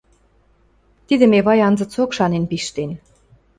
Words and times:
Тидӹм 1.07 1.31
Эвай 1.39 1.59
анзыцок 1.67 2.09
шанен 2.17 2.43
пиштен. 2.49 2.91